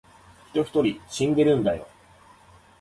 [0.51, 1.87] 人一人死んでるんだよ